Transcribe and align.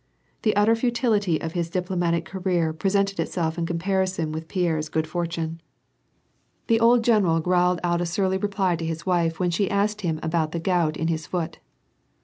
The 0.41 0.55
utter 0.55 0.75
futility 0.75 1.39
of 1.39 1.51
his 1.51 1.69
diplomatic 1.69 2.25
career 2.25 2.73
presented 2.73 3.19
itself 3.19 3.59
in 3.59 3.67
comparison 3.67 4.31
with 4.31 4.47
Pierre's 4.47 4.89
good 4.89 5.05
fortune. 5.05 5.61
WAR 5.61 5.61
AND 5.61 6.67
PEACE, 6.67 6.77
255 6.79 6.79
The 6.79 6.89
old 6.89 7.03
general 7.03 7.39
growled 7.39 7.79
out 7.83 8.01
a 8.01 8.07
surly 8.07 8.39
reply 8.39 8.75
to 8.77 8.83
his 8.83 9.05
wife 9.05 9.39
when 9.39 9.51
she 9.51 9.69
asked 9.69 10.01
him 10.01 10.19
about 10.23 10.53
the 10.53 10.59
gout 10.59 10.97
in 10.97 11.07
his 11.07 11.27
foot. 11.27 11.59